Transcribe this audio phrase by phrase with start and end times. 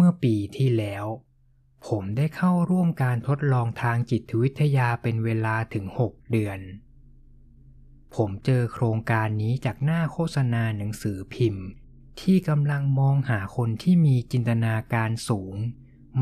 [0.00, 1.06] เมื่อปีที่แล้ว
[1.86, 6.60] ผมได้เข้าร่วมการทดลองทางจิตวิทยาเป็นเวลาถึง 6 เดือน
[8.14, 11.66] ผมเจอโครงการนี้จากหน้าโฆษณาหนังสือพิมพ์
[12.20, 15.54] ที่กำลังมองหาคนที่มีจินตนาการสูง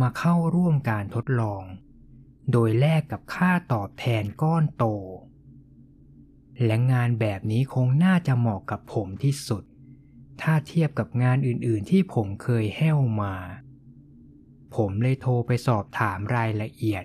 [0.00, 1.62] มาเข้าร่วมการทดลอง
[2.52, 4.84] โดยแลกกับค่าตอบแทนก้อนโต
[6.64, 9.64] และงานแบบนี้คงน่าจะเหมาะกับผมที่สุด
[10.40, 13.34] ถ้าเทียบกับงานอื่นๆที่ผมเคยแห้วมา
[14.76, 17.04] ผมเลยโทรไปสอบถามรายละเอียด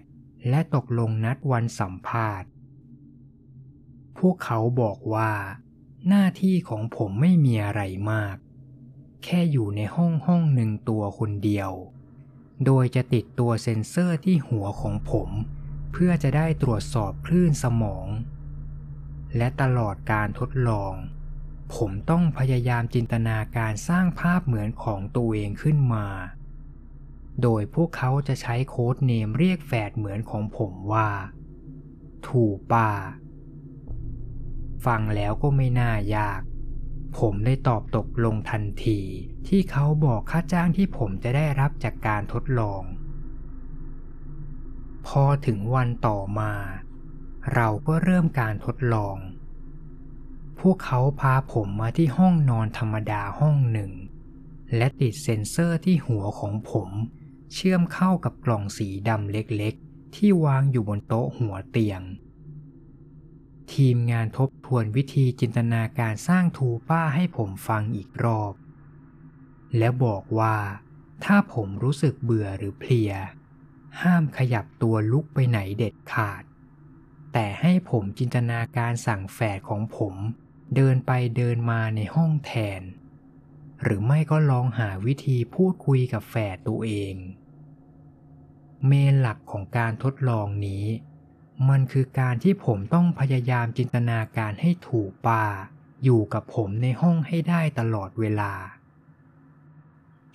[0.50, 2.50] และตกลงนัดวันสัมภาษณ์
[4.18, 5.32] พวกเขาบอกว่า
[6.08, 7.82] หน้าที่ของผมไม่มีอะไร
[8.12, 8.36] มาก
[9.24, 11.72] แค่อยู่ในห้องห้องหนึ่งตัวคนเดียว
[12.66, 15.30] โดยจะติดตัวเซ็นเซอร์ที่หัวของผม
[15.92, 18.08] เพื่อจะได้ตรวจสอบคลื่นสมอง
[19.38, 20.94] และตลอดการทดลอง
[21.76, 26.08] ผมต้องพยายามจินตนาการสร้างภาพเหมือนของตัวเองขึ้นมา
[27.44, 31.10] โดยพวกเขาจะใช้โค้ดเนมเรียกแฝดเหมือนของผมว่า
[32.28, 32.44] ถู
[32.74, 32.92] ป่า
[34.86, 36.42] ฟังแล้วก็ไม่น่ายาก
[37.20, 39.00] ผมได้ตอบตกลงทันที
[39.48, 42.84] ที่เขาบอกค่าจ้างที่ผมจะได้รับจากการทดลอง
[45.08, 46.54] พอถึงวันต่อมา
[47.54, 49.18] เราก็เริ่มการทดลอง
[50.60, 53.92] พวกเขาพาผมมาที่ห้องนอนธรรมดาห้องหนึ่ง
[54.76, 56.90] และติดเซ็นเซอร์ที่หัวของผม
[57.54, 62.02] เชื่อมเข้ากับกล่องสีดำเล็กๆ ที่วางอยู่บนโต๊ะหัวเตียง
[63.74, 68.54] ทีมงานทบทวนวิธีจินตนาการสร้างทูป้าให้ผมฟังอีกรอบ
[69.78, 70.58] และบอกว่า
[71.24, 73.12] ถ้าผมรู้สึกเบื่อหรือเพลีย
[74.02, 76.44] ห้ามขยับตัวลุกไปไหนเด็ดขาด
[77.34, 80.16] แต่ให้ผมจินตนาการสั่งแฝดของผม
[80.76, 82.82] เดินไปเดินมาในห้องแทน
[83.84, 87.16] หรือไม่ก็ลองหาวิธีพูดคุยกับแฝดตัวเอง
[88.88, 90.86] เมนหลักของการทดลองนี้
[91.70, 95.46] มันคือการที่ผมต้องพยายามจินตนาการให้ถูกป่า
[96.04, 98.54] อยู่กับผมในห้องให้ได้ตลอดเวลา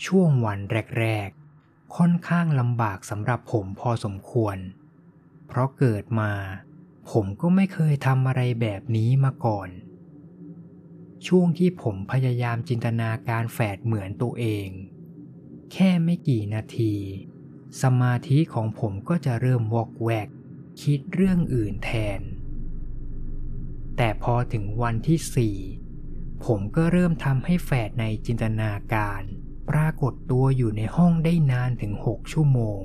[0.04, 0.58] ช่วงวัน
[0.98, 1.28] แรก
[1.62, 4.56] ๆ ค่อนข้างลำบากสำหรับผมพอสมควร
[5.46, 6.32] เพราะเกิดมา
[7.10, 9.68] ผมก็ไม่เคยทำอะไรแบบนี้มาก่อน
[11.26, 14.68] ช่วงที่ผมพยายามจินตนาการแฝดเหมือนตัวเอง
[15.72, 16.94] แค่ไม่กี่นาที
[17.82, 20.28] สมาธิของผมก็จะเริ่มวอกแวก
[20.82, 22.20] คิดเรื่องอื่นแทน
[23.96, 25.56] แต่พอถึงวันที่สี่
[26.44, 29.22] ผมก็เริ่มทำให้แฝดในจินตนาการ
[29.70, 32.82] ปรากฏตัวอยู่ในห้องได้นานถึงหกชั่วโมง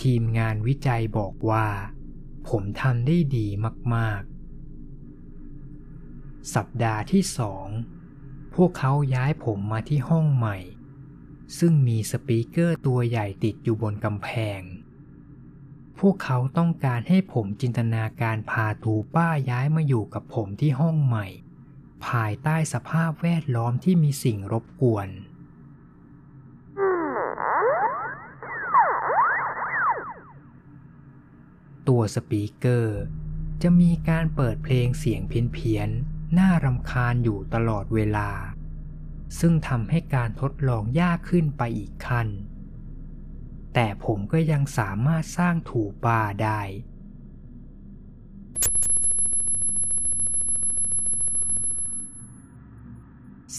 [0.00, 1.68] ทีมงานวิจัยบอกว่า
[2.48, 3.46] ผมทำได้ดี
[3.94, 4.22] มาก
[5.58, 7.66] ๆ สัปดาห์ที่สอง
[8.54, 10.58] พวกเขาย้ายผมมาที่ห้องใหม่
[11.58, 14.28] ซึ่งมีสปีกเกอร์ตัวใหญ่ติดอยู่บนกำแพ
[14.58, 14.60] ง
[15.98, 21.26] พวกเขาต้องการให้ผมจินตนาการพาทูป้าย้ายมาอยู่กับผมที่ห้องใหม่
[22.06, 25.08] ภายใต้สภาพแวดล้อมที่มีสิ่งรบกวน
[31.88, 33.00] ตัวสปีกเกอร์
[33.62, 38.28] จะมีการเปิดเพลงเสียงเพี้ยนๆ น่ารำคาญอยู่ตลอดเวลา
[39.38, 42.28] ซึ่งทำให้การทดลองยากขึ้นไปอีกขั้น
[43.74, 46.60] แต่ผมก็ยังสามารถสร้างถูปาได้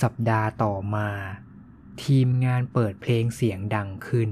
[0.01, 1.09] สัปดาห์ต่อมา
[2.03, 4.31] ทีมงานเปิดเพลงเสียงดังขึ้น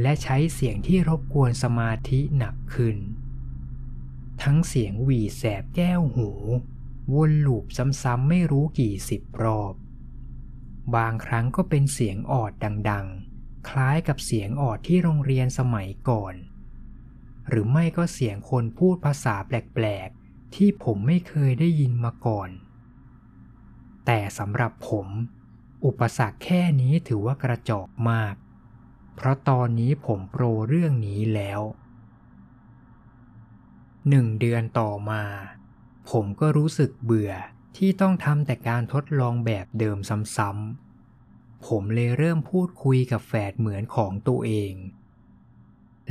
[0.00, 2.96] และใช้เสียงที่รบกวนสมาธิหนักขึ้น
[4.42, 6.30] ทั้งเสียงหวีแสบแก้วหู
[7.14, 9.74] วนลูปซ้ำๆไม่รู้กี่สิบรอบ
[10.96, 12.52] บางครั้งก็เป็นเสียงออด
[12.90, 16.34] ดังๆ คล้ายกับเสียงออดที่โรงเรียนสมัยก่อน
[17.48, 22.50] หรือไม่ก็เสียงคนพูดภาษาแปลกๆ ที่ผมไม่เคยได้ยินมาก่อน
[24.06, 25.08] แต่สำหรับผม
[25.84, 28.34] อุปสรรคแค่นี้ถือว่ากระจอกมาก
[29.16, 31.60] เพราะตอนนี้ผมโปรเรื่องนี้แล้ว
[34.08, 35.22] หนึ่งเดือนต่อมา
[36.10, 37.32] ผมก็รู้สึกเบื่อ
[37.76, 39.98] ที่ต้องทำแต่การทดลองแบบเดิม
[40.36, 44.74] ซ้ำๆ ผมเลยเริ่มพูดคุยกับแฝดเหมือนของตัวเอง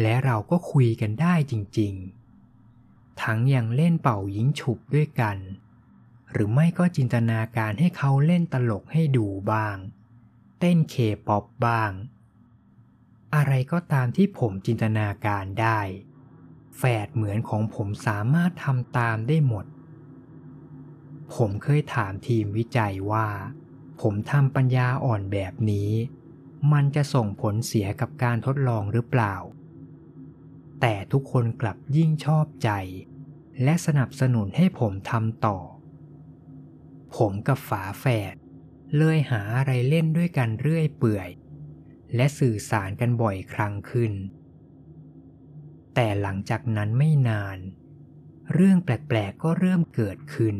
[0.02, 5.38] และเราก็คุยกันได้จริงๆ ทั้งยังเล่นเป่ายิงฉุบด้วยกัน
[6.32, 9.76] หรือไม่ก็จินตนาการให้เขาเล่นตลกให้ดูบ้าง
[10.60, 10.96] เต้นเค
[11.28, 11.92] ป๊อปบ้าง
[13.36, 15.80] อะไรก็ตามที่ผมจินตนาการได้
[16.78, 19.66] แฝดเหมือนของผมสามารถทำตามได้หมด
[21.36, 23.28] ผมเคยถามทีมวิจัยว่า
[24.02, 25.92] ผมทำปัญญาอ่อนแบบนี้
[26.74, 29.36] มันจะส่งผลเสียกับการทดลองหรือเปล่า
[30.82, 32.70] แต่ทุกคนกลับยิ่งชอบใจ
[33.64, 35.58] และสนับสนุนให้ผมทำต่อ
[37.16, 38.36] ผมกับฝาแฝด
[38.98, 41.30] เลยหาอะไรเล่นด้วยกันเรื่อยเปื่อย
[42.16, 44.14] และสื่อสารกันบ่อยครั้งขึ้น
[45.96, 47.58] แต่หลังจากนั้นไม่นาน
[48.54, 50.58] เรื่องแปลกๆก็เริ่มเกิดขึ้น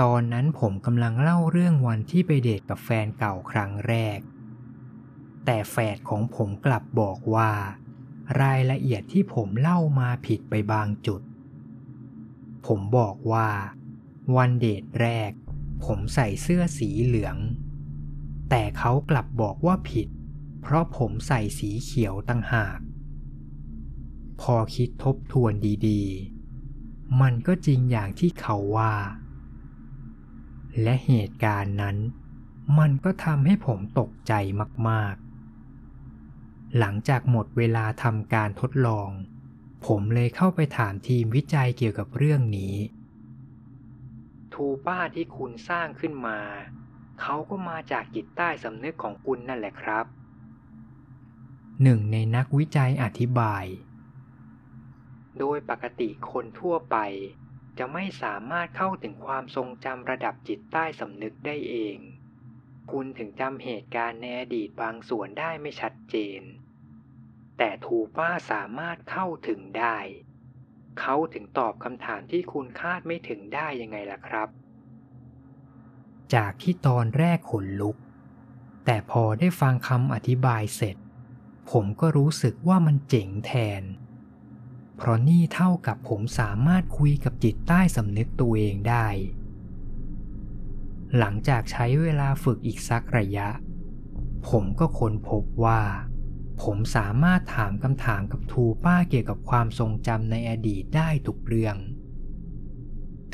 [0.00, 4.18] ตอนนั้นผมกำลังเล่าเรื่องวันที่ไปเดทกับแฟนเก่าครั้งแรก
[5.44, 7.52] แต่แฝดของผมกลับบอกว่า
[8.40, 11.22] รายละเอียดที่ผมเล่ามาผิดไปบางจุด
[12.66, 13.48] ผมบอกว่า
[14.36, 15.32] วันเดทแรก
[15.84, 17.36] ผมใส่เสื้อสีเหลือง
[18.50, 20.08] แต่เขากลับบอกว่าผิด
[20.62, 22.78] เพราะผมใส่สีเขียวตั้งหาก
[24.40, 25.52] พอคิดทบทวน
[25.88, 28.94] ดีๆ มันก็จริงอย่างที่เขาว่า
[30.82, 31.96] และเหตุการณ์นั้น
[32.78, 34.32] มันก็ทำให้ผมตกใจ
[34.88, 39.10] มากๆ หลังจากหมดเวลาทำการทดลอง
[39.86, 42.74] ผมเลยเข้าไปถามทีมวิจัยเกี่ยวกับเรื่องนี้
[44.52, 46.38] ทูป้าที่คุณสร้างขึ้นมา
[47.20, 50.04] เขาก็มาจากจิตใต้สำนึกของคุณนั่นแหละครับ
[51.82, 53.64] หนึ่งในนักวิจัยอธิบาย
[55.38, 56.96] โดยปกติคนทั่วไป
[57.78, 61.96] จะไม่สามารถเข้าถึงความทรงจำระดับจิตใต้สำนึกได้เอง
[62.90, 66.42] คุณถึงจำเหตุการณ์ในอดีตบางส่วนได้ไม่ชัดเจน
[67.58, 69.98] แต่ทูป้าสามารถเข้าถึงได้
[71.00, 74.48] เขาถึงตอบคำถามที่คุณคาดไม่ถึงได้ยังไงล่ะครับ
[76.34, 77.96] จากที่ตอนแรกขนลุก
[78.84, 80.96] แต่พอได้ฟังคำอธิบายเสร็จ
[81.70, 83.82] ผมก็รู้สึกว่ามันเจ๋งแทน
[84.96, 89.06] เพราะนี่เท่ากับผมสามารถคุยกับจิตใต้สำนึกตัวเองได้
[91.18, 93.48] หลังจากใช้เวลาฝึกอีกสักระยะ
[94.48, 95.82] ผมก็ค้นพบว่า
[96.62, 101.76] ผมสามารถถามคำถามกับทูป้าเกี่ยวกับความทรงจำในอดีตได้ทุกเรื่อง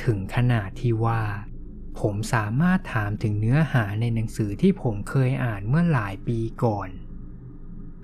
[0.04, 1.22] ถึงขนาดที่ว่า
[2.00, 6.88] ผมสามารถถามถึงเนื้อหาในหนังสือที่ผมเคยอ่านเมื่อหลายปีก่อน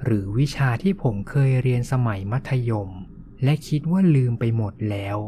[0.05, 2.91] หรือวิชาที่ผมเคยเรียนสมัยมัธยม
[3.43, 5.19] และคิดว่าลืมไปหมดแล้ว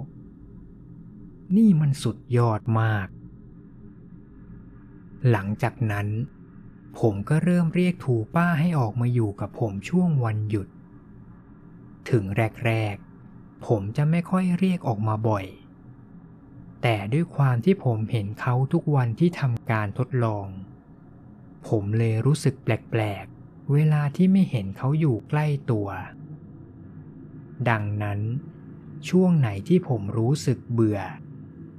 [1.57, 3.09] นี่มันสุดยอดมาก
[5.31, 6.09] หลังจากนั้น
[6.99, 10.69] ผมก็เริ่มเรียกถูป้าให้ออกมาอยู่กับผมช่วงวันหยุด
[12.11, 12.25] ถึง
[12.67, 15.47] แรกๆ ผมจะไม่ค่อยเรียกออกมาบ่อย
[16.83, 20.47] แต่ด้วยความที่ผมเห็นเขาทุกวันที่ทำการทดลอง
[21.69, 25.89] ผมเลยรู้สึกแปลกๆ เวลาที่ไม่เห็นเขาอยู่ใกล้ตัว
[27.69, 28.21] ดังนั้น
[29.09, 31.01] ช่วงไหนที่ผมรู้สึกเบื่อ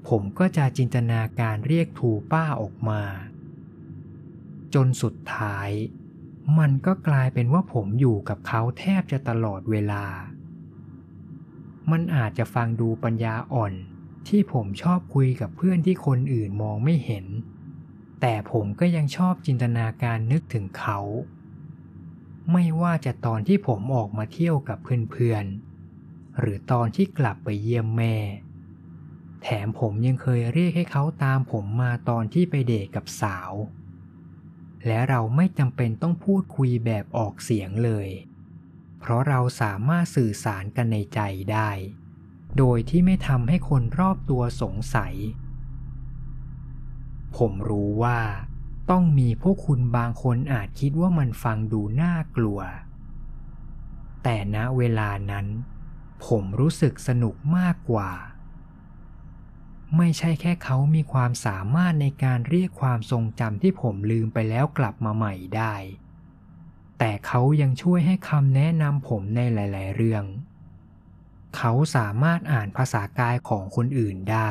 [0.07, 3.01] ผมก็จะจินตนาการเรียกถูป้าออกมา
[4.73, 5.69] จนสุดท้าย
[6.59, 10.05] มันก็กลายเป็นว่าผมอยู่กับเขาแทบจะตลอดเวลา
[11.91, 13.73] มันอาจจะฟังดูปัญญาอ่อน
[14.27, 17.25] ที่ผมชอบคุยกับเพื่อนที่คนอื่นมองไม่เห็น
[18.21, 20.99] แต่ผมก็ยังชอบจินตนาการนึกถึงเขา
[22.51, 24.77] ไม่ว่าจะตอนที่ผมออกมาเที่ยวกับ
[25.11, 25.68] เพื่อนๆ
[26.39, 28.15] หรือตอนที่กลับไปเยี่ยมแม่
[29.41, 33.51] แถมผมยังเคยเรียกให้เขาตามผมมาตอนที่ไปเดทกับสาว
[34.87, 38.09] และเราไม่จำเป็นต้องพูดคุยแบบออกเสียงเลย
[38.99, 41.19] เพราะเราสามารถสื่อสารกันในใจ
[41.51, 41.69] ได้
[42.57, 45.15] โดยที่ไม่ทำให้คนรอบตัวสงสัย
[47.37, 48.19] ผมรู้ว่า
[48.91, 52.59] ต้องมีพวกคุณบางคนอาจคิดว่ามันฟังดูน่ากลัว
[54.23, 55.45] แต่ณเวลานั้น
[56.25, 58.11] ผมรู้สึกสนุกมากกว่า
[59.97, 65.75] ไม่ใช่แค่เขามีความสามารถในการเรียกความทรงจำที่ผมลืมไปแล้วกลับมาใหม่ได้
[66.99, 70.25] แต่เขายังช่วยให้คำแนะนำผมในหลาย ๆ เรื่อง
[71.57, 74.49] เขาสามารถอ่านภาษากายของคนอื่นได้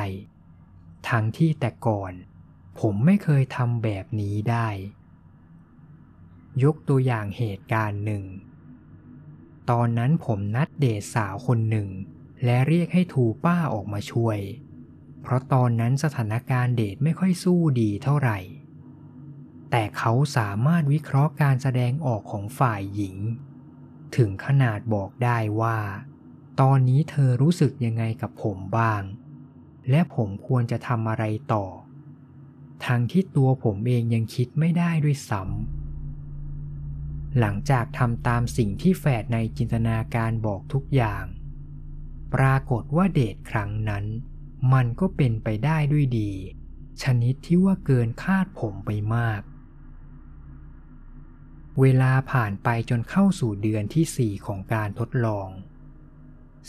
[1.09, 2.13] ทั้งที่แต่ก่อน
[2.79, 4.67] ผมไม่เคยทำแบบนี้ได้
[6.63, 8.23] ยกตัวอย่างเหตุการณ์หนึ่ง
[9.69, 11.89] ตอนนั้นผมนัดเดทสาวคนหนึ่ง
[12.45, 14.39] และเรียกให้ทูป้าออกมาช่วย
[15.21, 18.39] เพราะตอนนั้นสถานการณ์เดทไม่ค่อยสู้ดีเท่าไหร่
[19.71, 23.17] แต่เขาสามารถวิเคราะห์การแสดงออกของฝ่ายหญิง
[24.15, 25.77] ถึงขนาดบอกได้ว่า
[26.61, 29.01] ตอนนี้เธอรู้สึกยังไงกับผมบ้าง
[29.89, 31.23] และผมควรจะทำอะไร
[31.53, 31.65] ต่อ
[32.85, 35.78] ทั้งที่ตัวผมเองยังคิดไม่ได้ด้วยซ้ำ
[37.37, 41.23] หลังจากทำตามสิ่งที่แฝดในจินตนาการบอกทุกอย่าง
[42.33, 44.05] ปรากฏว่าเดทครั้งนั้น
[44.73, 46.31] มันก็เป็นไปได้ด้วยดี
[47.03, 49.41] ชนิดที่ว่าเกินคาดผมไปมาก
[51.79, 55.47] เวลาผ่านไปจนเข้าสู่เดือนที่สี่ของการทดลอง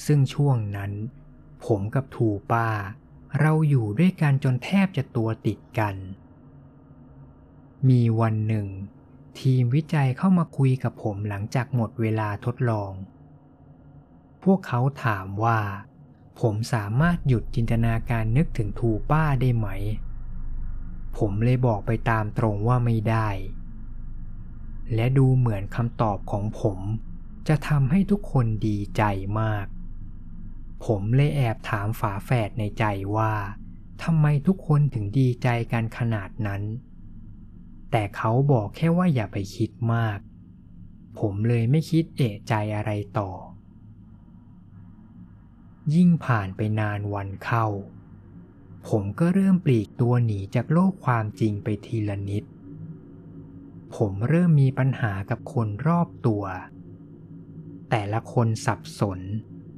[0.05, 0.93] ซึ่งช่วงนั้น
[1.65, 2.69] ผมกับทูป้า
[3.41, 5.97] เราอยู่ด้วยกันจนแทบจะตัวติดกัน
[7.89, 8.67] มีวันหนึ่ง
[9.39, 12.93] ทีมวิจัยเข้ามาคุยกับผมหลังจากหมดเวลาทดลอง
[14.45, 15.59] พวกเขาถามว่า
[16.41, 19.69] ผมสามารถหยุดจินตนาการนึกถึงทูป้าได้ไหม
[21.19, 23.29] ผมเลยบอกไปตามตรงว่าไม่ได้
[24.95, 26.79] และดูเหมือนคำตอบของผม
[27.49, 29.03] จะทำให้ทุกคนดีใจ
[29.41, 29.67] มาก
[30.85, 32.85] ผมเลยแอบถามฝาแฝดในใจ
[33.17, 33.33] ว่า
[34.03, 36.63] ทำไมทุกคนถึงดีใจกันขนาดนั้น
[37.91, 40.19] แต่เขาบอกแค่ว่าอย่าไปคิดมาก
[41.19, 43.31] ผมเลยไม่คิดเอะใจอะไรต่อ
[45.95, 47.67] ยิ่งผ่านไปนานวันเข้า
[48.89, 52.45] ผมก็เริ่มปลีกตัวหนีจากโลกความจริงไปทีละนิด
[53.97, 56.45] ผมเริ่มมีปัญหากับคนรอบตัว
[57.91, 59.21] แต่ละคนสับสน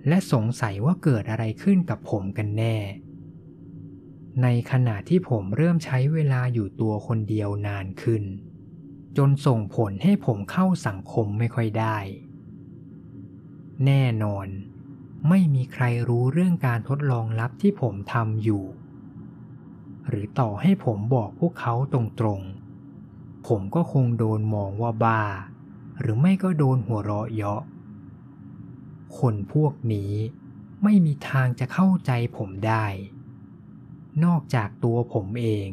[0.08, 2.76] และสงสัยว่าเกิดอะไรขึ้นกับผมกันแน่
[4.42, 8.22] ในขณะที่ผมเริ่มใช้เวลาอยู่ตัวคนเดียวนานขึ้น
[9.16, 11.96] จนส่งผลให้ผมเข้าสังคมไม่ค่อยได้
[13.86, 14.46] แน่นอน
[15.28, 18.64] ไม่มีใครรู้เรื่องการทดลองลับที่ผมทำอยู่
[20.08, 25.22] หรือต่อให้ผมบอกพวกเขาตรงๆ ผมก็คงโดนมองว่าบ้า
[26.00, 27.62] หรือไม่ก็โดนหัวเราะเยาะ
[29.18, 30.12] คนพวกนี้
[30.82, 32.86] ไม่มีทางจะเข้าใจผมได้
[34.24, 35.68] นอกจากตัวผมเอง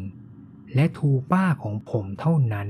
[0.75, 2.69] และทูป้าของผมเท่านั้น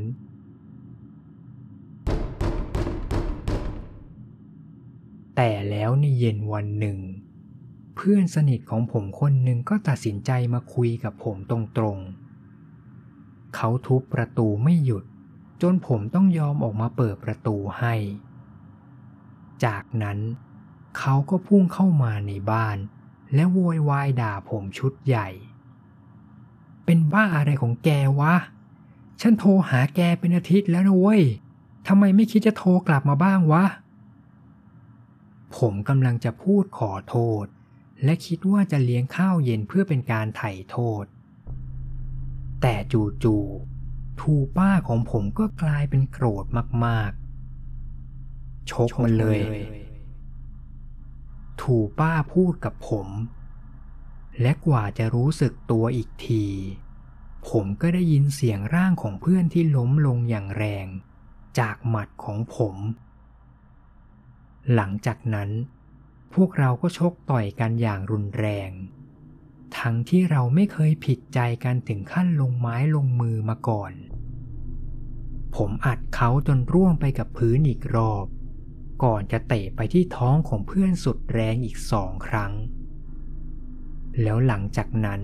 [5.35, 6.99] แต่แล้วในเย็นวันหนึ่ง
[7.95, 15.03] เพื่อนสนิทของผมคนหนึ่งก็ตัดสินใจมาคุยกับผมตรงๆ เขาทุบประตูไม่หยุด
[15.61, 17.95] จนผมต้องยอมออกมาเปิดประตูให้
[19.65, 20.19] จากนั้น
[20.97, 22.77] เขาก็พุ่งเข้ามาในบ้าน
[23.33, 25.29] และโวยวายด่าผมชุดใหญ่
[26.91, 28.35] เป็นบ้าอะไรของแกวะ
[29.21, 31.23] ฉันโทรหาแกเป็นอาทิตย์แล้วนะเว้ย
[31.87, 33.65] ทำไมไม่คิดจะโทรกลับมาบ้างวะ
[35.57, 37.45] ผมกำลังจะพูดขอโทษ
[38.03, 41.05] และคิดว่าจะเลี้ยงข้าวเย็นเพื่อเป็นการไถ่โทษ
[42.61, 46.45] แต่จู่ๆทูป้าของผมก็กลายเป็นโกรธ
[46.85, 49.39] มากๆ ชกมันเลย
[51.61, 53.07] ถูป้าพูดกับผม
[54.41, 56.45] และกว่าจะรู้สึกตัวอีกที
[57.49, 60.87] ผมก็ได้ยินเสียงร่างของเพื่อนที่ล้มลงอย่างแรง
[61.59, 62.75] จากหมัดของผม
[64.73, 65.49] หลังจากนั้น
[66.33, 68.71] พวกเราก็ชกต่อยกันอย่างรุนแรง
[69.77, 73.93] ทั้งที่เราไม่เคยผิดใจกันถึงขั้นลงไม้ลงมือมาก่อน
[75.55, 78.25] ผมอัดเขาจนร่วงไปกับพื้นอีกรอบ
[79.03, 82.53] ก่อนจะเตะไปที่ท้องของเพื่อนสุดแรงอีกสองครั้ง
[84.23, 85.21] แล้วหลังจากนั้น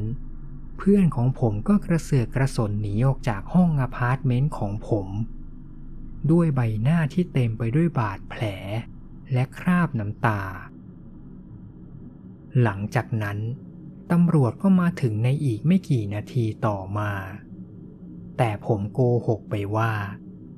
[0.77, 5.07] เพื่อนของผมก็กระเสือกกระสนหนีออกจากห้องอพาร์ตเมนต์ของผม
[6.31, 8.43] ด้วยใบหน้าที่เต็มไปด้วยบาดแผล
[9.33, 10.41] และคราบน้ำตา
[12.61, 13.37] หลังจากนั้น
[14.11, 17.11] ตำรวจก็มาถึงในอีกไม่กี่นาทีต่อมา
[18.37, 19.91] แต่ผมโกหกไปว่า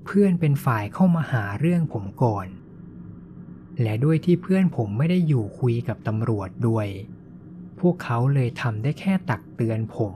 [0.05, 2.47] เพื่อนเป็นฝ่ายเข้ามาหาเรื่องผมก่อน
[3.81, 6.87] และด้วยที่เพื่อนผมไม่ได้อยู่คุยกับตำรวจด้วย
[7.79, 10.15] พวกเขาเลยทำได้แค่ตักเตือนผม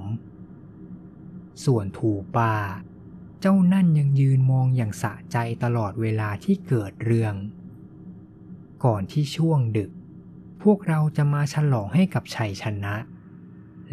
[1.66, 2.56] ส่วนถูป่า
[3.40, 7.36] เจ้านั่นยังยืนมองอย่างสะใจตลอดเวลาที่เกิดเรื่อง
[8.86, 9.92] ก่อนที่ช่วงดึก
[10.64, 12.96] พวกเราจะมาฉลองให้กับชัยชนะ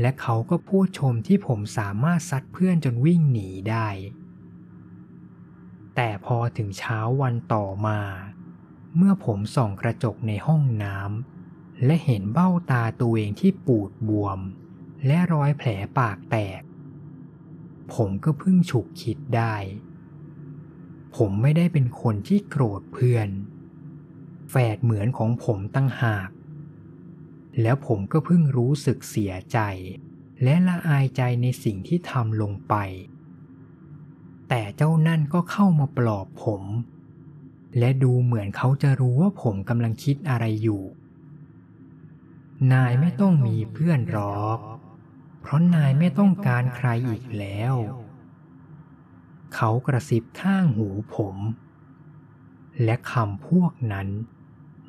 [0.00, 3.88] และเขาก็พูดชมที่ผมสามารถซัดเพื่อนจนวิ่งหนีได้
[5.94, 8.00] แต่พอถึงเช้าวันต่อมา
[8.96, 11.37] เมื่อผมส่องกระจกในห้องน้ำ
[11.84, 14.38] และเห็นเบ้าตาตัวเองที่ปูดบวม
[15.06, 15.68] และรอยแผล
[15.98, 16.62] ปากแตก
[17.94, 19.54] ผมก็เพิ่งฉุกคิดได้
[21.16, 23.28] ผมไม่ได้เป็นคนที่โกรธเพื่อน
[24.50, 26.30] แฝดเหมือนของผมตั้งหาก
[27.62, 29.58] แล้วผมก็เพิ่งรู้สึกเสียใจ
[30.42, 32.74] และละอายใจในสิ่งที่ทำลงไป
[34.48, 36.64] แต่เจ้านั่นก็เข้ามาปลอบผม
[37.78, 40.82] และดูเหมือนเขาจะรู้ว่าผมกำลังคิดอะไรอยู่
[42.72, 44.58] นายไม่ต้องมีเพื่อนหรอก
[45.40, 47.74] เพราะนายไม่ต้องการใครอีกแล้ว
[49.54, 51.36] เขากระซิบข้างหูผม
[52.84, 54.08] และคำพวกนั้น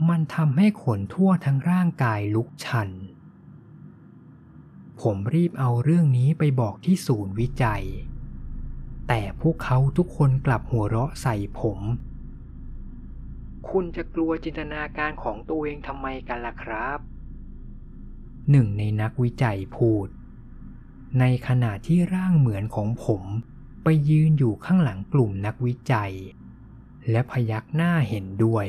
[0.09, 2.89] มันทำให้ขนทั่วทั้งร่างกายลุกชัน
[5.01, 7.83] ผมรีบเอาเรื่องนี้ไปบอกที่ศูนย์วิจัย
[9.07, 11.79] แต่พวกเขาทุกคนกลับหัวเราะใส่ผม
[13.69, 16.99] คุณจะกลัวจินตนาการของตัวเองทำไมกันล่ะครับ
[18.51, 20.07] หนึ่งในนักวิจัยพูด
[21.19, 23.23] ในขณะที่ร่างเหมือนของผม
[23.83, 26.13] ไปยืนอยู่ข้างหลังกลุ่มนักวิจัย
[27.09, 28.67] และพยักหน้าเห็นด้วย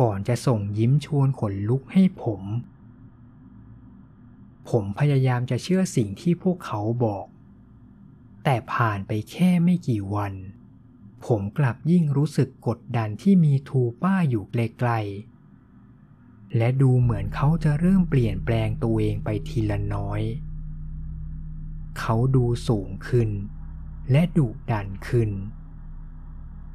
[0.00, 2.42] ก่อนจะส่งยิ้มชวนขนลุกให้ผม
[4.70, 7.26] ผมพยายามจะเชื่อสิ่งที่พวกเขาบอก
[8.44, 10.34] แต่ผ่านไปแค่ไม่กี่วัน
[11.26, 15.29] ผมกลับยิ่งรู้สึกกดดันที่มีทูป้าอยู่ไกลๆ
[16.56, 20.22] และดูเหมือนเขาจะเริ่มเปลี่ยนแปลงตัวเองไปทีละน้อย
[21.98, 23.30] เขาดูสูงขึ้น
[24.10, 25.30] และดุดันขึ้น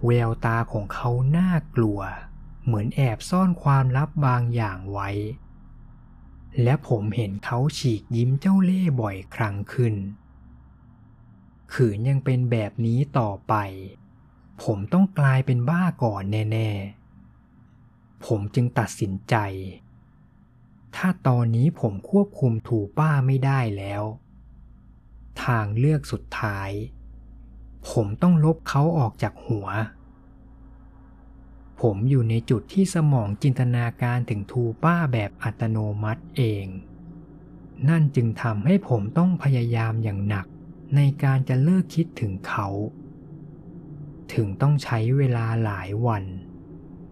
[0.05, 1.99] แววตาของเขาน่ากลัว
[2.65, 5.09] เหมือนแอบซ่อนความลับบางอย่างไว้
[6.63, 9.95] และผมเห็นเขาฉีกยิ้มเจ้าเล่ห์บ่อยครั้งขึ้น
[11.73, 13.53] ขืนยังเป็นแบบนี้ต่อไป
[14.63, 17.04] ผมต้องกลายเป็นบ้าก่อนแน่ ๆ
[18.25, 19.35] ผมจึงตัดสินใจ
[20.95, 24.03] ถ้าตอนนี้ผมควบคุมถูป้าไม่ได้แล้ว
[25.43, 26.69] ทางเลือกสุดท้าย
[27.89, 29.67] ผมต้องลบเขาออกจากหัว
[31.81, 36.65] ผมอยู่ในจุดที่สมองจินตนาการถึงทูป้าแบบอัตโนมัติเอง
[37.89, 40.47] นั่นจึงทำให้ผมต้องพยายามอย่างหนัก
[40.95, 42.67] ในการจะเลิกคิดถึงเขา
[44.33, 46.23] ถึงต้องใช้เวลาหลายวัน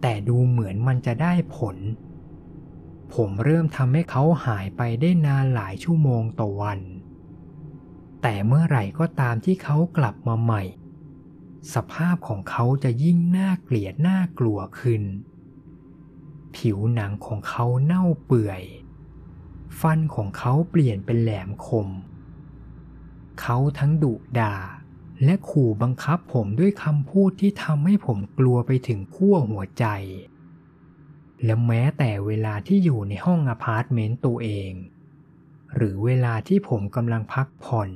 [0.06, 1.76] แต่ดูเหมือนมันจะได้ผล
[3.14, 6.80] ผมเริ่มทำให้เขาหายไปได้นานหลายชั่วโมงต่อวัน
[8.22, 10.62] แต่เมื่อไหร่ก็ตามที่เขากลับมาใหม่
[11.74, 15.02] สภาพของเขาจะยิ่งน่าเกลียดน่ากลัวขึ้น
[16.56, 18.62] ผิวหนังของเขาเน่าเปื่อย
[19.80, 21.88] ฟันของเขาเปลี่ยนเป็นแหลมคม
[23.40, 24.54] เขาทั้งดุด่า
[25.22, 29.86] และขู่บังคับผมด้วยคำพูดที่ทำให้ผมกลัวไปถึงขั้วหัวใจ
[31.44, 34.72] และแม้แต่เวลาที่อยู่ในห้องอพาร์ตเมนต์ตัวเอง
[35.74, 37.88] หรือเวลาที่ผมกำลังพักผ่อน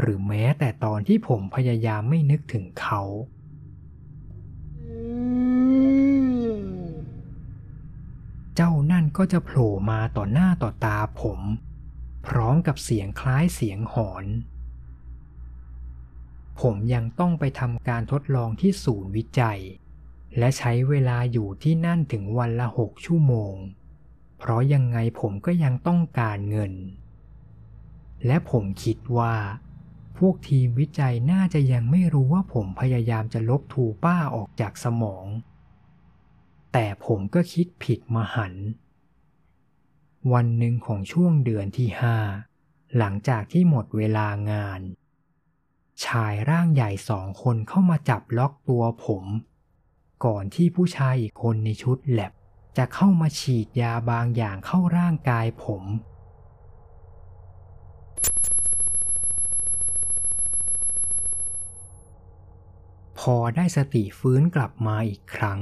[0.00, 3.02] หรือแม้แต่ตอนที่ผมพยายามไม่นึกถึงเขา
[8.54, 11.40] เจ้านั่นก็จะโผล่มาต่อหน้าต่อตาผม
[12.26, 14.24] พร้อมกับเสียงคล้ายเสียงหอน
[16.60, 19.60] ผมยังต้องไปทำการทดลองที่ศูนย์วิจัย
[20.38, 23.54] และใช้เวลาอยู่ที่นั่นถึงวันละหกชั่วโมง
[24.38, 26.72] เพราะยังไงผมก็ยังต้องการเงิน
[28.26, 29.34] และผมคิดว่า
[30.18, 35.26] พวกทีมวิจัยน่าจะยังไม่รู้ว่าผมพยายามจะลบทูป้าออกจากสมอง
[36.72, 38.54] แต่ผมก็คิดผิดมหัน
[40.32, 42.16] วันหนึ่งของช่วงเดือนที่ห้า
[42.96, 44.80] หลังจากที่หมดเวลางาน
[46.04, 49.24] ชายร่างใหญ่สองคนเข้ามาจับล็อกตัวผม
[50.24, 52.32] ก่อนที่ผู้ชายอีกคนในชุดแลบ
[52.76, 55.82] จะเข้ามาฉีดยาบางอย่างเข้าร่างกายผม
[63.18, 65.60] พอได้สติฟื้นกลับมาอีกครั้ง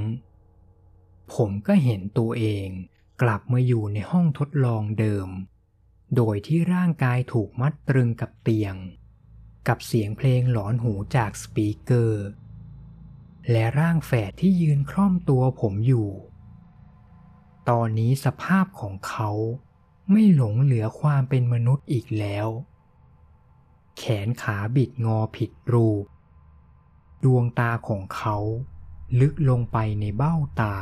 [1.33, 2.67] ผมก็เห็นตัวเอง
[3.21, 5.29] กลับมาอยู่ในห้องทดลองเดิม
[6.15, 8.75] โดยที่ร่างกายถูกมัดตรึงกับเตียง
[9.67, 12.25] กับเสียงเพลงหลอนหูจากสปีกเกอร์
[13.51, 16.09] และร่างแฝดที่ยืนคล่อมตัวผมอยู่
[17.69, 19.31] ตอนนี้สภาพของเขา
[20.11, 22.47] ไม่หลงเหลือความเป็นมนุษย์อีกแล้ว
[23.97, 26.05] แขนขาบิดงอผิดรูป
[27.23, 28.37] ดวงตาของเขา
[29.19, 30.77] ลึกลงไปในเบ้าตา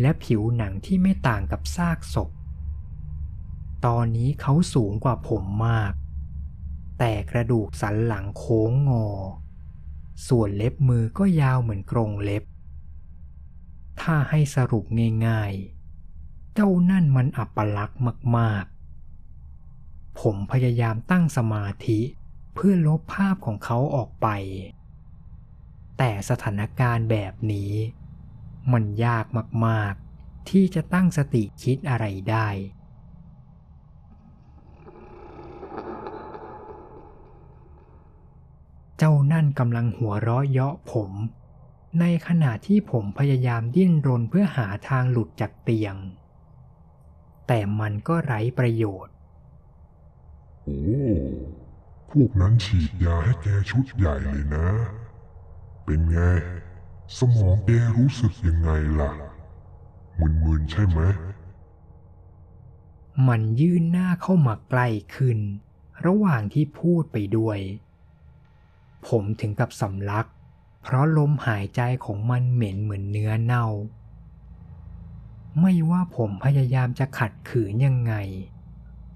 [0.00, 2.30] และผิวหนังที่ไม่ต่างกับซากศพ
[3.86, 5.92] ตอนนี้เขาสูงกว่าผมมาก
[6.98, 9.06] แต่กระดูกสันหลังโค้งงอ
[10.28, 12.44] ส่วนเล็บมือก็ยาวเหมือนกรงเล็บ
[14.00, 14.84] ถ้าให้สรุป
[15.26, 18.00] ง่ายๆ เจ้านั่นมันอัปลักษณ์
[18.36, 22.00] มากๆ ผมพยายามตั้งสมาธิ
[22.54, 24.28] เพื่อลบภาพของเขาออกไป
[25.98, 27.72] แต่สถานการณ์แบบนี้
[28.72, 29.24] มันยาก
[29.66, 32.48] มากๆ ที่จะตั้งสติคิดอะไรได้
[38.98, 41.12] เจ้า นั่นกำลังหัวเราะเยาะผม
[42.00, 45.96] ในขณะที่ผมพยายามดิ้นรนเพื่อหาทางหลุดจากเตียง
[47.46, 49.14] แต่มันก็ไร้ประโยชน์
[50.64, 50.80] โอ้
[52.10, 54.68] พวกนั้นฉีดยาให้แกชุดใหญ่เลยนะ
[55.84, 56.18] เป็นไง
[57.18, 58.70] สมองแกรู้สึกยังไง
[59.00, 59.12] ล่ะ
[60.20, 61.00] มึนๆใช่ไหม
[63.28, 65.38] มันยื่นหน้าเข้ามาใกล้ขึ้น
[66.06, 67.58] ระหว่างที่พูดไปด้วย
[69.08, 70.26] ผมถึงกับสำลัก
[70.82, 73.66] เพราะลมหายใจของมันเหม็นเหมือนเนื้อเน่า
[75.60, 78.14] ไม่ว่าผมพยายามจะขัดขืนยังไง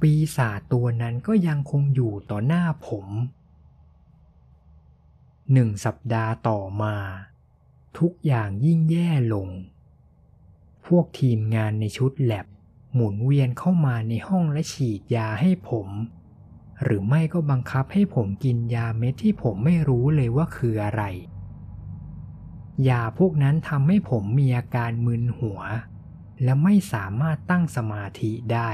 [0.00, 3.07] ปีศาจตัวนั้นก็ยังคงอยู่ต่อหน้าผม
[5.53, 6.96] หนึ่งสัปดาห์ต่อมา
[7.98, 9.48] ทุกอย่างยิ่งแย่ลง
[10.87, 12.46] พวกทีมงานในชุดแลบ
[12.94, 15.88] หมุนเวียนเข้ามาในห้องและฉีดยาให้ผม
[16.82, 21.02] หรือไม่ก็บังคับให้ผมกินยาเม็ดที่ผมไม่รู้เลยว่าคืออะไร
[22.88, 25.60] ยาพวกนั้นทำให้ผมมีอาการมึนหัว
[26.42, 28.70] และไม่สามารถตั้งสมาธิได้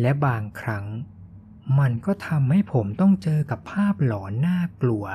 [0.00, 0.86] และบางครั้ง
[1.78, 5.06] มันก็ทำให้ผมต้องเจอกับภาพหลอนน่ากลัว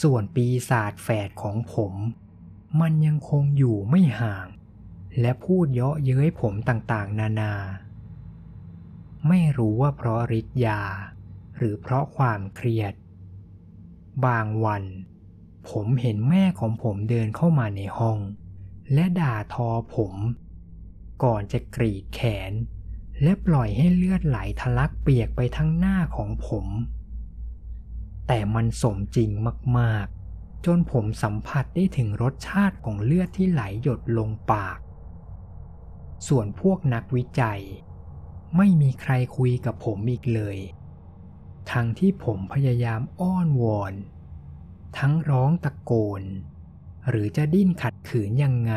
[0.00, 1.94] ส่วนปีศาจแฝดของผม
[2.80, 4.46] มันยังคงอยู่ไม่ห่าง
[5.20, 7.54] และพูดเยาะเย้ยผมต่างๆ นานา
[9.26, 10.82] ไม่รู้ว่าเพราะฤทธิ์ยา
[11.56, 12.94] หรือเพราะความเครียด
[14.24, 14.84] บางวัน
[15.68, 18.18] ผมเห็นแม่ของผมเดินเข้ามาในห้อง
[18.94, 20.14] และด่าทอผม
[21.22, 22.52] ก่อนจะกรีดแขน
[23.22, 26.66] และปล่อยให้เลือดไหลทะลักเปียกไปทั้งหน้าของผม
[28.26, 29.30] แต่มันสมจริง
[29.78, 34.78] มากๆ จนผมสัมผัสได้ถึงรสชาติของเลือดที่ไหลหยดลงปาก
[36.28, 37.62] ส่วนพวกนักวิจัย
[38.56, 40.58] ไม่มีใครคุยกับผมอีกเลย
[41.70, 43.94] ทั้งที่ผมพยายามอ้อนวอน
[44.98, 46.22] ทั้งร้องตะโกน
[47.08, 48.74] หรือจะดิ้นขัดขืนยังไง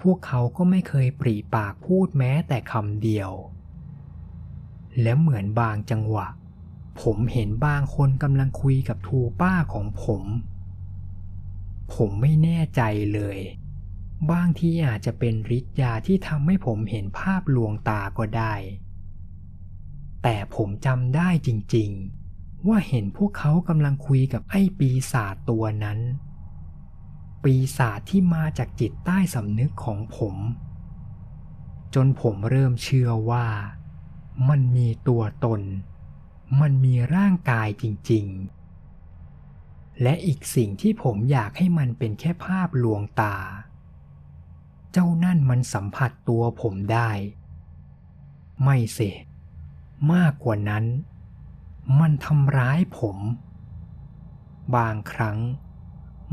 [0.00, 3.30] พวกเขาก็ไม่เคยปรีปากพูดแม้แต่คำเดียว
[5.02, 6.28] และเหมือนบางจังหวะ
[7.02, 10.22] ผมเห็นบางคนกำลังคุยกับทูป้าของผม
[11.94, 12.82] ผมไม่แน่ใจ
[13.14, 13.38] เลย
[14.30, 18.54] บางทีอาจจะเป็นฤทธิ์ยาที่ทำให้ผมเห็นภาพลวงตาก็ได้
[20.22, 25.98] แต่ผมจำได้จริงๆ ว่าเห็นพวกเขากำลังคุยกับไอ้ปีศาจตัวนั้น
[27.44, 30.36] ปีศาจที่มาจากจิตใต้สำนึกของผม
[31.94, 33.46] จนผมเริ่มเชื่อว่า
[34.48, 35.60] มันมีตัวตน
[36.60, 43.36] มันมีร่างกายจริงๆ และอีกสิ่งที่ผมอยากให้มันเป็นแค่ภาพลวงตา
[44.96, 47.10] เจ้านั่นมันสัมผัสตัวผมได้
[48.64, 49.00] ไม่เส
[50.12, 50.84] มากกว่านั้น
[52.00, 53.18] มันทำร้ายผม
[54.76, 55.38] บางครั้ง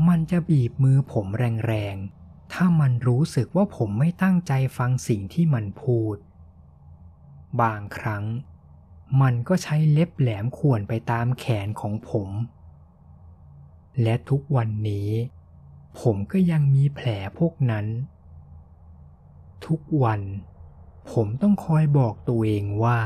[0.08, 1.26] มันจะบีบมือผม
[1.66, 6.16] แรงๆ ถ้ามันรู้สึกว่าผมไม่ตั้งใจฟังสิ่งที่มันพูด
[7.62, 8.24] บางครั้ง
[9.20, 12.28] มันก็ใช้เล็บแหลมข่วนไปตามแขนของผม
[14.02, 15.10] และทุกวันนี้
[16.00, 17.86] ผมก็ยังมีแผลพวกนั้น
[19.66, 20.22] ทุกวัน
[21.12, 23.00] ผมต้องคอยบอกตัวเองว่า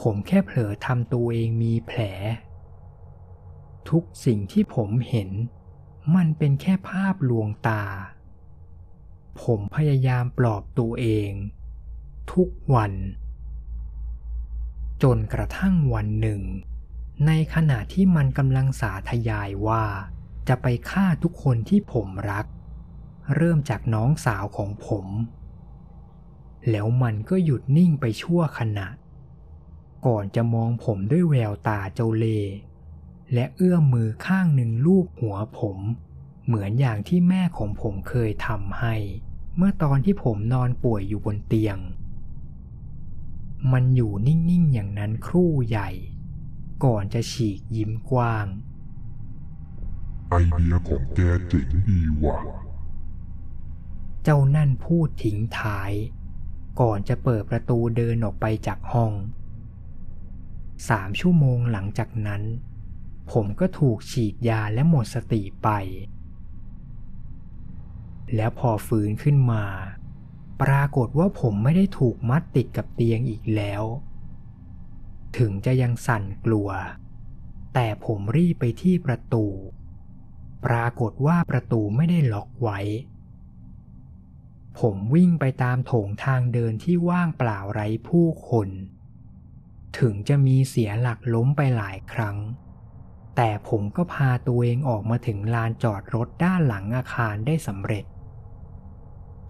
[0.00, 2.00] ผมแค่เผลอทำตัวเองมีแผล
[3.90, 5.30] ทุกสิ่งที่ผมเห็น
[6.14, 7.84] มันเป็นแค่ภาพลวงตา
[9.42, 11.30] ผมพยายามปลอบตัวเอง
[12.32, 12.92] ทุกวัน
[15.02, 16.42] จนกระทั่งวันหนึ่ง
[17.26, 19.84] ในขณะที่มันกำลังสาธยายว่า
[20.48, 22.46] จะไปฆ่าทุกคนที่ผมรัก
[23.36, 25.06] เริ่มจากน้องสาวของผม
[26.70, 28.88] แล้วมันก็หยุดนิ่งไปชั่วขณะ
[30.06, 32.54] ก่อนจะมองผมด้วยแววตาเจ้าเล่ห์
[33.34, 35.78] และเอื้อมมือข้างหนึ่งลูบหัวผม
[36.46, 38.94] เหมือนอย่างที่แม่ของผมเคยทำให้
[39.56, 41.78] เมื่อตอนที่ผมนอนป่วยอยู่บนเตียง
[43.72, 45.90] มันอยู่นิ่งๆอย่างนั้นครู่ใหญ่
[46.84, 48.46] ก่อนจะฉีกยิ้มกว้าง
[50.30, 52.38] ไอเดียของแกเจ๋งดีว่ะ
[54.22, 55.92] เจ้านั่นพูดทิ้งท้าย
[56.80, 59.12] ก่อนจะเปิดประตูเดินออกไปจากห้อง
[60.88, 62.42] สามชั่วโมงหลังจากนั้น
[63.32, 65.68] ผมก็ถูกฉีดยาและหมดสติไป
[68.34, 69.64] แล้วพอฟื้นขึ้นมา
[70.62, 73.82] ปรากฏว่าผมไม่ได้ถูกมัดติดกับเตียงอีกแล้ว
[75.38, 76.68] ถึงจะยังสั่นกลัว
[77.74, 79.46] แต่ผมรีบไปที่ประตู
[80.66, 82.78] ปรากฏว่าประตูไม่ได้ล็อกไว้
[84.80, 88.68] ผมวิ่งไปตามโถงทางเดินที่ว่างเปล่าไร้ผู้คน
[89.98, 92.36] ถึงจะมีเสียหลักล้มไปหลายครั้ง
[93.36, 98.04] แต่ผมก็พาตัวเองออกมาถึงลานจอดรถด้านหลังอาคารได้สำเร็จ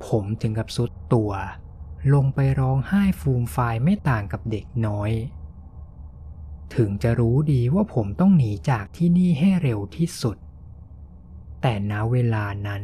[0.06, 1.32] ผมถึงกับสุดตัว
[2.14, 5.12] ลงไปร้องไห้ฟูมฟายไม่ต่างกับเด็กน้อย
[6.76, 10.36] ถึงจะรู้ดีว่าผมต้องหนีจากที่นี่ให้เร็วที่สุด
[11.60, 12.82] แต่ณเวลานั้น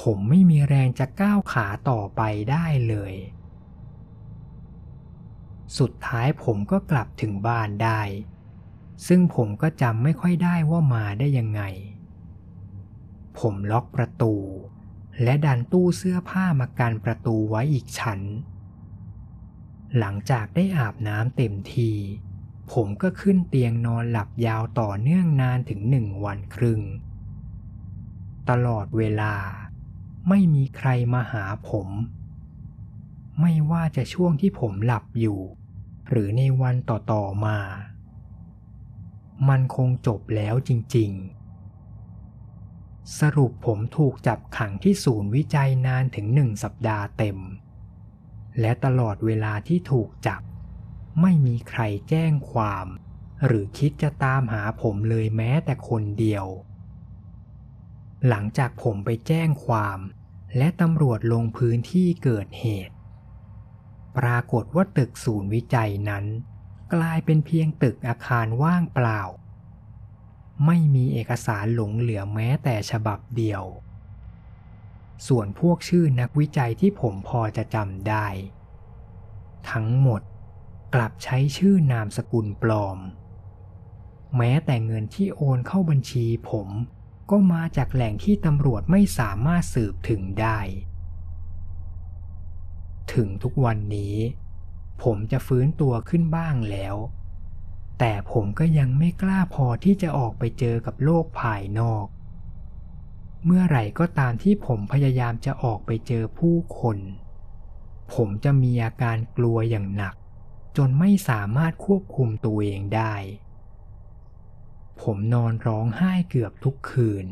[0.00, 3.14] ผมไม่มีแรงจะก้าวขาต่อไปได้เลย
[5.78, 8.00] สุดท้ายผมก็กลับถึงบ้านได้
[9.06, 11.62] ซึ่งผมก็จำไม่ค่อยได้ว่ามาได้ยังไง
[13.38, 14.34] ผมล็อกประตู
[15.22, 18.20] และดันตู้เสื้อผ้ามากันประตูไว้อีกชั้น
[19.98, 21.90] หลังจากได้อาบน้ำเต็มที
[22.72, 26.80] ผมก็ขึ้นเตียงนอนหลับยาวต่อเนื่องนานถึงหนึ่งวันครึ่ง
[28.48, 29.34] ตลอดเวลา
[30.28, 31.88] ไม่มีใครมาหาผม
[33.40, 35.40] ไม่ว่าจะช่วงที่ผมหลับอยู่
[36.08, 37.58] หรือในวันต่อๆมา
[39.48, 47.38] มันคงจบแล้วจริงๆ สรุปผมถูกจับขังที่ศูนย์วิจัยนานถึงหนึ่งสัปดาห์เต็ม
[48.60, 50.42] และตลอดเวลาที่ถูกจับ
[51.20, 52.86] ไม่มีใครแจ้งความ
[53.44, 56.46] หรือคิดจะตามหาผมเลยแม้แต่คนเดียว
[58.28, 59.98] หลังจากผมไปแจ้งความ
[60.56, 62.94] และตำรวจลงพื้นที่เกิดเหตุ
[64.16, 66.24] ปรากฏว่าตึกศูนย์วิจัยนั้น
[66.94, 69.20] กลายเป็นเพียงตึกอาคารว่างเปล่า
[70.66, 73.62] ไม่มีเอกสารหลงเหลือแม้แต่ฉบับเดียว
[75.26, 78.26] ส่วนพวกชื่อนักวิจัยที่ผมพอจะจำได้
[79.70, 80.22] ทั้งหมด
[80.94, 82.98] กลับใช้ชื่อนามสกุลปลอม
[84.36, 86.68] แม้แต่เงินที่โอนเข้าบัญชีผม
[87.30, 90.58] ก็มาจากแหล่งที่ตำรวจไม่สามารถสืบถึงได้
[93.12, 94.16] ถึงทุกวันนี้
[95.02, 96.96] ผมจะฟื้นตัวขึ้นบ้างแล้ว
[97.98, 102.06] แต่ผมก็ยังไม่กล้าพอที่จะออกไปเจอกับโลกภายนอก
[103.44, 106.98] เมื่อไหร่ก็ตามที่ผมพยายามจะออกไปเจอผู้คน
[108.14, 110.14] ผมจะมีอาการกลัวอย่างหนัก
[110.76, 113.14] จนไม่สามารถควบคุมตัวเองได้
[115.02, 117.26] ผมนอนร้องไห้เกือบทุกคืน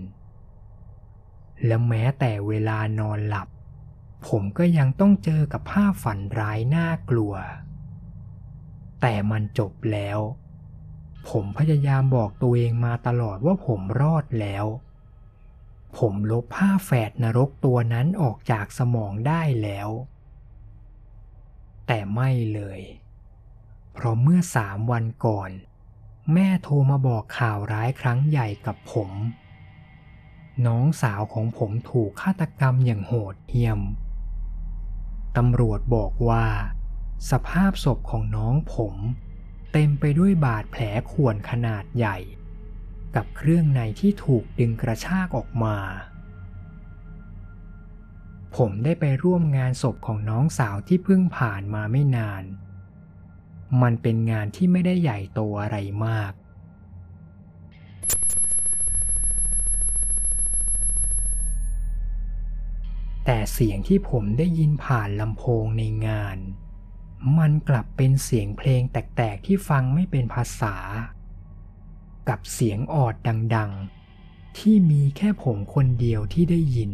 [1.67, 3.49] และแม้แต่เวลานอนหลับ
[4.29, 7.35] ผมก็ยังต้องเจอกับภาพฝันร้ายน่ากลัว
[9.01, 10.19] แต่มันจบแล้ว
[11.31, 14.67] ผมพยายามบอกตัวเองมาตลอดว่าผมรอดแล้ว
[15.99, 19.89] ผมลบภาพแฝดนรกตัวนั้นออกจากสมองได้แล้ว
[21.87, 22.81] แต่ไม่เลย
[23.93, 25.51] เพราะเมื่อสามวันก่อน
[26.33, 29.11] แม่โทรมาบอกข่าวร้ายครั้งใหญ่กับผม
[30.67, 33.81] น้องสาวของผมถูกฆาตกรรมอย่างโหดเหี้ยม
[35.37, 36.47] ตำรวจบอกว่า
[37.31, 38.95] สภาพศพของน้องผม
[39.73, 42.19] เต็มไปด้วยบาดแผลข่วนขนาดใหญ่
[43.15, 45.77] กับเครื่องในที่ถูกดึงกระชากออกมา
[48.57, 52.43] ผมได้ไปร่วมงานศพของน้องสาวที่เพิ่งผ่านมาไม่นาน
[53.83, 56.33] มันเป็นงานที่ไม่ได้ใหญ่โตอะไรมาก
[63.25, 66.39] แต่เสียงที่ผมได้ยินผ่านลำโพงในงาน
[67.39, 70.77] มันกลับเป็นเสียงเพลงแตกๆที่ฟังไม่เป็นภาษา
[72.29, 73.15] กับเสียงออด
[73.57, 76.93] ดังๆ ที่มีแค่ผมคนเดียวที่ได้ยิน